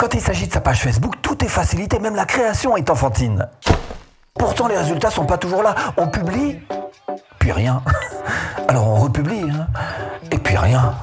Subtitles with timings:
[0.00, 3.46] Quand il s'agit de sa page Facebook, tout est facilité, même la création est enfantine.
[4.32, 5.74] Pourtant, les résultats sont pas toujours là.
[5.98, 6.58] On publie,
[7.38, 7.82] puis rien.
[8.68, 9.66] Alors on republie, hein,
[10.30, 10.94] et puis rien.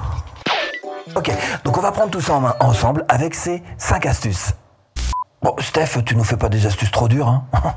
[1.14, 1.32] Ok,
[1.64, 4.54] donc on va prendre tout ça en main ensemble avec ces 5 astuces.
[5.44, 7.44] Bon, Steph, tu nous fais pas des astuces trop dures, hein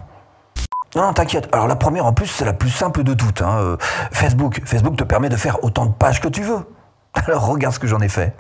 [0.96, 1.50] Non, non, t'inquiète.
[1.52, 3.43] Alors la première, en plus, c'est la plus simple de toutes.
[3.43, 3.59] hein.
[3.59, 3.77] Euh,
[4.11, 4.62] Facebook.
[4.64, 6.66] Facebook te permet de faire autant de pages que tu veux.
[7.27, 8.34] Alors regarde ce que j'en ai fait.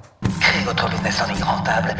[0.64, 1.94] Votre business en ligne rentable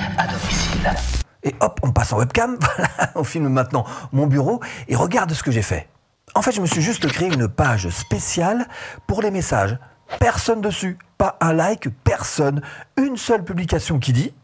[1.43, 2.59] Et hop, on passe en webcam.
[2.77, 5.88] Voilà, on filme maintenant mon bureau et regarde ce que j'ai fait.
[6.34, 8.69] En fait, je me suis juste créé une page spéciale
[9.06, 9.78] pour les messages.
[10.19, 12.62] Personne dessus, pas un like, personne.
[12.97, 14.34] Une seule publication qui dit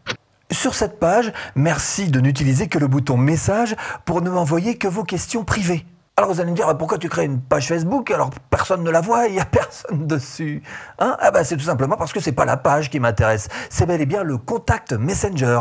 [0.51, 5.03] sur cette page, merci de n'utiliser que le bouton message pour ne m'envoyer que vos
[5.03, 5.85] questions privées.
[6.15, 9.01] Alors vous allez me dire, pourquoi tu crées une page Facebook alors personne ne la
[9.01, 10.63] voit, il n'y a personne dessus
[10.99, 11.17] hein?
[11.19, 14.01] Ah bah c'est tout simplement parce que c'est pas la page qui m'intéresse, c'est bel
[14.01, 15.59] et bien le contact Messenger.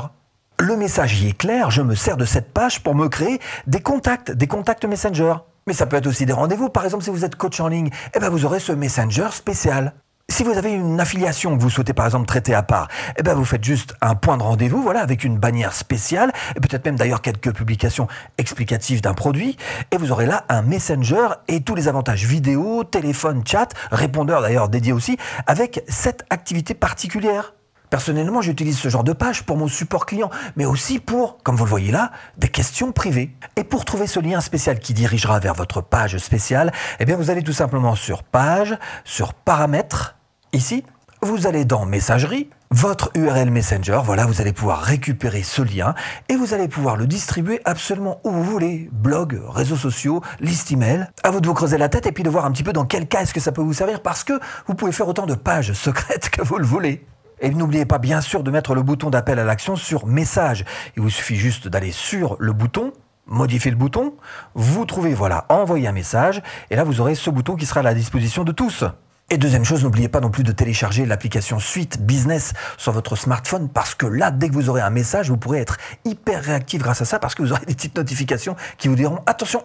[0.58, 3.80] Le message y est clair, je me sers de cette page pour me créer des
[3.80, 5.34] contacts, des contacts Messenger.
[5.66, 7.90] Mais ça peut être aussi des rendez-vous, par exemple si vous êtes coach en ligne,
[8.14, 9.92] eh ben vous aurez ce Messenger spécial.
[10.30, 13.34] Si vous avez une affiliation que vous souhaitez par exemple traiter à part, eh ben
[13.34, 16.96] vous faites juste un point de rendez-vous, voilà, avec une bannière spéciale, et peut-être même
[16.96, 19.58] d'ailleurs quelques publications explicatives d'un produit,
[19.90, 24.70] et vous aurez là un messenger et tous les avantages vidéo, téléphone, chat, répondeur d'ailleurs
[24.70, 27.55] dédié aussi, avec cette activité particulière.
[27.90, 31.64] Personnellement, j'utilise ce genre de page pour mon support client, mais aussi pour, comme vous
[31.64, 33.30] le voyez là, des questions privées.
[33.56, 37.30] Et pour trouver ce lien spécial qui dirigera vers votre page spéciale, eh bien vous
[37.30, 40.16] allez tout simplement sur page, sur paramètres,
[40.52, 40.84] ici,
[41.22, 45.94] vous allez dans messagerie, votre URL Messenger, voilà, vous allez pouvoir récupérer ce lien
[46.28, 51.06] et vous allez pouvoir le distribuer absolument où vous voulez, blog, réseaux sociaux, liste email.
[51.22, 52.84] À vous de vous creuser la tête et puis de voir un petit peu dans
[52.84, 54.34] quel cas est-ce que ça peut vous servir parce que
[54.66, 57.04] vous pouvez faire autant de pages secrètes que vous le voulez.
[57.40, 60.64] Et n'oubliez pas bien sûr de mettre le bouton d'appel à l'action sur message.
[60.96, 62.92] Il vous suffit juste d'aller sur le bouton,
[63.26, 64.14] modifier le bouton,
[64.54, 67.82] vous trouvez voilà, envoyer un message, et là vous aurez ce bouton qui sera à
[67.82, 68.84] la disposition de tous.
[69.28, 73.68] Et deuxième chose, n'oubliez pas non plus de télécharger l'application Suite Business sur votre smartphone
[73.68, 77.02] parce que là, dès que vous aurez un message, vous pourrez être hyper réactif grâce
[77.02, 79.64] à ça parce que vous aurez des petites notifications qui vous diront attention,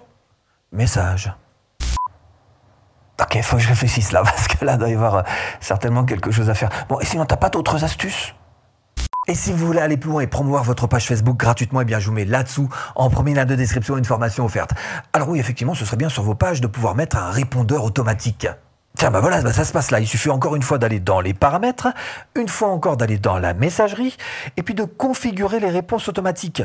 [0.72, 1.32] message.
[3.22, 5.22] Ok, faut que je réfléchisse là, parce que là, il doit y avoir euh,
[5.60, 6.70] certainement quelque chose à faire.
[6.90, 8.34] Bon, et sinon, t'as pas d'autres astuces?
[9.28, 12.00] Et si vous voulez aller plus loin et promouvoir votre page Facebook gratuitement, eh bien,
[12.00, 14.72] je vous mets là-dessous, en premier lien de description, une formation offerte.
[15.14, 18.48] Alors oui, effectivement, ce serait bien sur vos pages de pouvoir mettre un répondeur automatique.
[18.98, 20.00] Tiens, bah voilà, bah ça se passe là.
[20.00, 21.88] Il suffit encore une fois d'aller dans les paramètres,
[22.36, 24.18] une fois encore d'aller dans la messagerie,
[24.58, 26.64] et puis de configurer les réponses automatiques.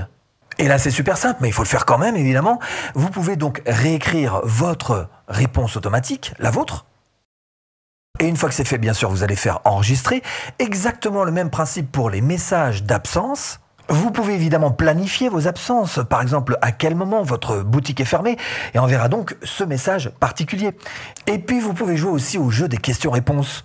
[0.59, 2.59] Et là, c'est super simple, mais il faut le faire quand même, évidemment.
[2.95, 6.87] Vous pouvez donc réécrire votre réponse automatique, la vôtre.
[8.21, 10.23] Et une fois que c'est fait, bien sûr, vous allez faire enregistrer.
[10.59, 13.61] Exactement le même principe pour les messages d'absence.
[13.89, 18.37] Vous pouvez évidemment planifier vos absences, par exemple à quel moment votre boutique est fermée,
[18.75, 20.73] et on verra donc ce message particulier.
[21.29, 23.65] Et puis vous pouvez jouer aussi au jeu des questions-réponses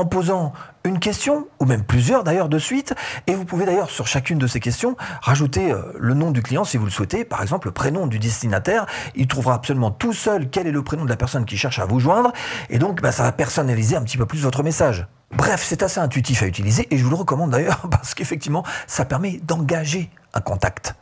[0.00, 2.94] en posant une question, ou même plusieurs d'ailleurs de suite,
[3.26, 6.64] et vous pouvez d'ailleurs sur chacune de ces questions rajouter euh, le nom du client
[6.64, 10.48] si vous le souhaitez, par exemple le prénom du destinataire, il trouvera absolument tout seul
[10.48, 12.32] quel est le prénom de la personne qui cherche à vous joindre,
[12.70, 15.06] et donc bah, ça va personnaliser un petit peu plus votre message.
[15.32, 19.04] Bref, c'est assez intuitif à utiliser, et je vous le recommande d'ailleurs parce qu'effectivement ça
[19.04, 20.94] permet d'engager un contact.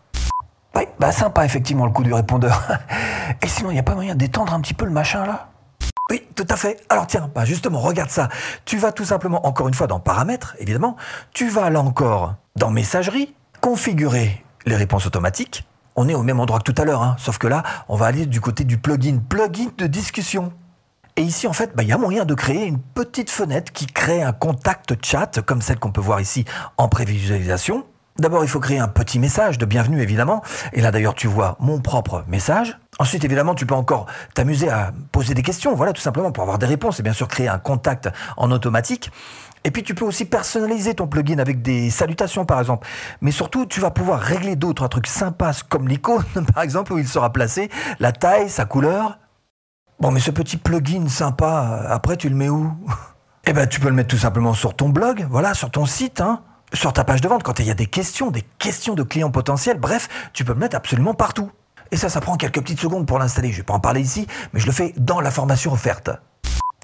[0.75, 2.63] Oui, bah sympa effectivement le coup du répondeur.
[3.43, 5.49] Et sinon, il n'y a pas moyen d'étendre un petit peu le machin là?
[6.11, 6.83] Oui, tout à fait.
[6.89, 8.29] Alors tiens, bah justement, regarde ça.
[8.65, 10.97] Tu vas tout simplement, encore une fois, dans Paramètres, évidemment.
[11.35, 15.67] Tu vas là encore dans Messagerie, configurer les réponses automatiques.
[15.97, 18.07] On est au même endroit que tout à l'heure, hein, sauf que là, on va
[18.07, 20.53] aller du côté du plugin, plugin de discussion.
[21.17, 23.87] Et ici, en fait, bah, il y a moyen de créer une petite fenêtre qui
[23.87, 26.45] crée un contact chat, comme celle qu'on peut voir ici
[26.77, 27.85] en prévisualisation.
[28.19, 30.43] D'abord, il faut créer un petit message de bienvenue, évidemment.
[30.73, 32.79] Et là, d'ailleurs, tu vois mon propre message.
[32.99, 36.59] Ensuite, évidemment, tu peux encore t'amuser à poser des questions, voilà, tout simplement pour avoir
[36.59, 39.11] des réponses et bien sûr créer un contact en automatique.
[39.65, 42.89] Et puis, tu peux aussi personnaliser ton plugin avec des salutations, par exemple.
[43.21, 46.25] Mais surtout, tu vas pouvoir régler d'autres trucs sympas, comme l'icône,
[46.55, 47.71] par exemple, où il sera placé,
[48.01, 49.19] la taille, sa couleur.
[50.01, 52.73] Bon, mais ce petit plugin sympa, après, tu le mets où?
[53.51, 56.21] Eh ben, tu peux le mettre tout simplement sur ton blog, voilà, sur ton site,
[56.21, 56.43] hein
[56.75, 59.31] sur ta page de vente, quand il y a des questions, des questions de clients
[59.31, 61.51] potentiels, bref, tu peux le mettre absolument partout.
[61.91, 63.51] Et ça, ça prend quelques petites secondes pour l'installer.
[63.51, 66.11] Je vais pas en parler ici, mais je le fais dans la formation offerte.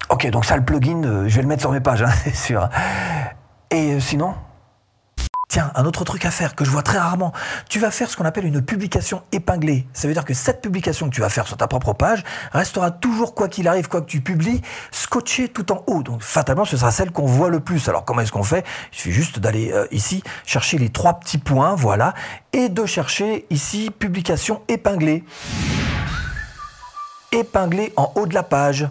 [0.09, 2.35] Ok, donc ça, le plugin, euh, je vais le mettre sur mes pages, hein, c'est
[2.35, 2.69] sûr.
[3.71, 4.35] Et euh, sinon
[5.57, 7.31] Un autre truc à faire que je vois très rarement,
[7.69, 9.87] tu vas faire ce qu'on appelle une publication épinglée.
[9.93, 12.91] Ça veut dire que cette publication que tu vas faire sur ta propre page restera
[12.91, 14.61] toujours, quoi qu'il arrive, quoi que tu publies,
[14.91, 16.03] scotchée tout en haut.
[16.03, 17.87] Donc fatalement, ce sera celle qu'on voit le plus.
[17.87, 18.65] Alors comment est-ce qu'on fait?
[18.91, 22.13] Il suffit juste d'aller euh, ici, chercher les trois petits points, voilà,
[22.51, 25.23] et de chercher ici publication épinglée.
[27.31, 28.87] Épinglée en haut de la page.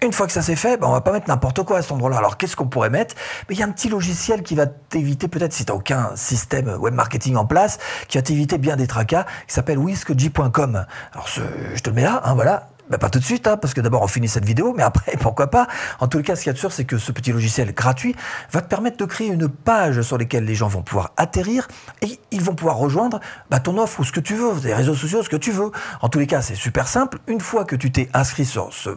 [0.00, 1.90] Une fois que ça c'est fait, ben on va pas mettre n'importe quoi à cet
[1.90, 2.18] endroit-là.
[2.18, 3.16] Alors qu'est-ce qu'on pourrait mettre?
[3.48, 6.10] Mais Il y a un petit logiciel qui va t'éviter, peut-être si tu n'as aucun
[6.14, 10.86] système web marketing en place, qui va t'éviter bien des tracas, qui s'appelle whiskg.com.
[11.12, 12.68] Alors je te le mets là, hein, voilà.
[12.90, 15.16] Ben, pas tout de suite, hein, parce que d'abord on finit cette vidéo, mais après,
[15.20, 15.66] pourquoi pas?
[16.00, 18.14] En tout cas, ce qu'il y a de sûr, c'est que ce petit logiciel gratuit
[18.50, 21.68] va te permettre de créer une page sur laquelle les gens vont pouvoir atterrir
[22.02, 23.20] et ils vont pouvoir rejoindre
[23.50, 25.70] bah, ton offre ou ce que tu veux, des réseaux sociaux, ce que tu veux.
[26.00, 27.18] En tous les cas, c'est super simple.
[27.26, 28.90] Une fois que tu t'es inscrit sur ce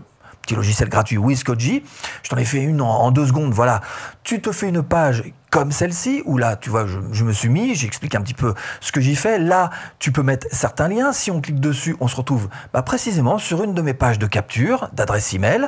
[0.55, 1.83] logiciel gratuit WizKoji.
[2.23, 3.53] Je t'en ai fait une en, deux secondes.
[3.53, 3.81] Voilà,
[4.23, 7.75] tu te fais une page comme celle-ci, où là, tu vois, je, me suis mis,
[7.75, 9.37] j'explique un petit peu ce que j'y fais.
[9.37, 9.69] Là,
[9.99, 11.11] tu peux mettre certains liens.
[11.11, 14.27] Si on clique dessus, on se retrouve bah, précisément sur une de mes pages de
[14.27, 15.67] capture, d'adresse email.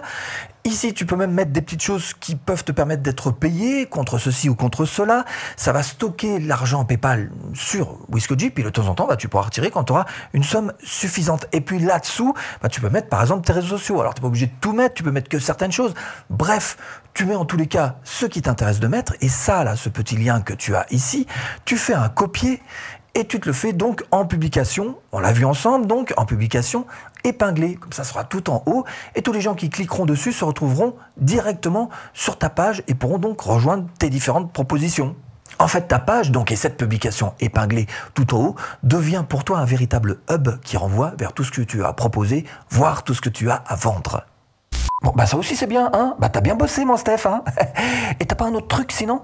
[0.66, 4.18] Ici, tu peux même mettre des petites choses qui peuvent te permettre d'être payé contre
[4.18, 5.26] ceci ou contre cela.
[5.58, 9.44] Ça va stocker l'argent PayPal sur WhiskyG, puis de temps en temps, bah, tu pourras
[9.44, 11.48] retirer quand tu auras une somme suffisante.
[11.52, 14.00] Et puis là-dessous, bah, tu peux mettre par exemple tes réseaux sociaux.
[14.00, 15.94] Alors, tu n'es pas obligé de tout mettre, tu peux mettre que certaines choses.
[16.30, 16.78] Bref,
[17.14, 19.16] tu mets en tous les cas ce qui t'intéresse de mettre.
[19.20, 21.28] Et ça, là, ce petit lien que tu as ici,
[21.66, 22.62] tu fais un copier
[23.16, 26.86] et tu te le fais donc en publication, on l'a vu ensemble, donc en publication
[27.24, 30.44] épinglée, comme ça sera tout en haut, et tous les gens qui cliqueront dessus se
[30.44, 35.16] retrouveront directement sur ta page et pourront donc rejoindre tes différentes propositions.
[35.60, 39.60] En fait, ta page, donc, et cette publication épinglée tout en haut, devient pour toi
[39.60, 43.22] un véritable hub qui renvoie vers tout ce que tu as proposé, voire tout ce
[43.22, 44.26] que tu as à vendre.
[45.04, 47.44] Bon, bah ça aussi c'est bien, hein Bah t'as bien bossé, mon Steph, hein
[48.20, 49.22] Et t'as pas un autre truc sinon?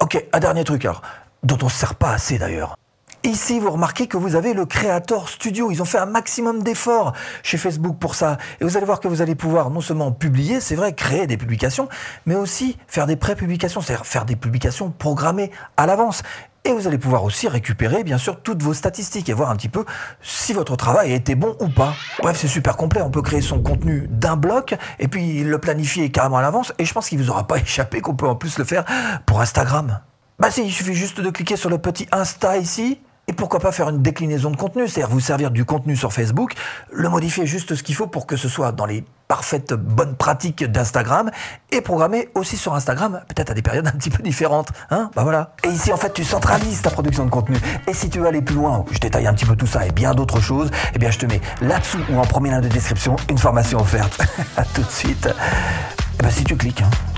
[0.00, 1.02] Ok, un dernier truc alors,
[1.42, 2.76] dont on se sert pas assez d'ailleurs.
[3.26, 5.72] Ici, vous remarquez que vous avez le Creator Studio.
[5.72, 7.12] Ils ont fait un maximum d'efforts
[7.42, 8.38] chez Facebook pour ça.
[8.60, 11.36] Et vous allez voir que vous allez pouvoir non seulement publier, c'est vrai, créer des
[11.36, 11.88] publications,
[12.24, 16.22] mais aussi faire des pré-publications, c'est-à-dire faire des publications programmées à l'avance.
[16.64, 19.68] Et vous allez pouvoir aussi récupérer, bien sûr, toutes vos statistiques et voir un petit
[19.68, 19.84] peu
[20.22, 21.94] si votre travail a été bon ou pas.
[22.22, 23.02] Bref, c'est super complet.
[23.02, 26.72] On peut créer son contenu d'un bloc et puis le planifier carrément à l'avance.
[26.78, 28.84] Et je pense qu'il vous aura pas échappé qu'on peut en plus le faire
[29.26, 29.98] pour Instagram.
[30.38, 33.72] Bah si, il suffit juste de cliquer sur le petit Insta ici et pourquoi pas
[33.72, 36.52] faire une déclinaison de contenu, c'est-à-dire vous servir du contenu sur Facebook,
[36.92, 40.64] le modifier juste ce qu'il faut pour que ce soit dans les parfaites bonnes pratiques
[40.64, 41.30] d'Instagram
[41.72, 44.68] et programmer aussi sur Instagram, peut-être à des périodes un petit peu différentes.
[44.90, 45.54] Hein bah voilà.
[45.64, 47.56] Et ici, en fait, tu centralises ta production de contenu.
[47.88, 49.90] Et si tu veux aller plus loin, je détaille un petit peu tout ça et
[49.90, 53.16] bien d'autres choses, eh bien, je te mets là-dessous ou en premier lien de description
[53.28, 54.20] une formation offerte.
[54.56, 55.26] à tout de suite.
[55.26, 55.30] Et
[56.20, 56.82] eh ben, si tu cliques.
[56.82, 57.15] Hein.